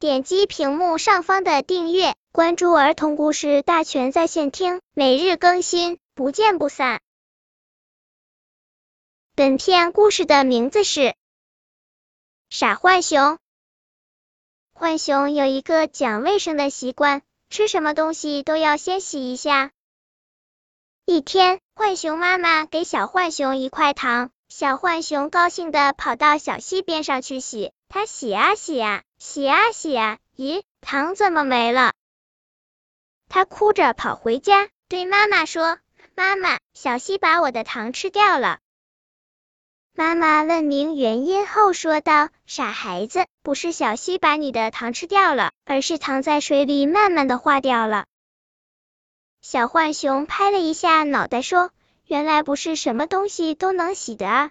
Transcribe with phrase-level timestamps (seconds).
[0.00, 7.00] 点击屏幕上方的订阅，关注儿童故事大全在线听，每日更新，不见不散。
[9.34, 11.00] 本片故事的名字是
[12.48, 13.20] 《傻浣熊》。
[14.72, 19.72] 浣熊有一个讲卫生的习惯，吃什么东西都要先洗一下。
[21.06, 24.30] 一天，浣熊妈妈给小浣熊一块糖。
[24.48, 31.92] 小浣熊高兴的跑到小溪边上去洗，它洗啊洗啊，洗啊洗啊，咦，糖怎么没了？
[33.28, 35.78] 它哭着跑回家，对妈妈说
[36.14, 38.58] ：“妈妈，小溪把我的糖吃掉了。”
[39.96, 48.06] 妈妈问明原因后说道：“傻孩子，不是小溪把你的糖吃掉了，而是糖在水里慢慢的化掉了。”
[49.40, 51.70] 小浣熊拍了一下脑袋说。
[52.06, 54.50] 原来不是什么东西都能洗的啊！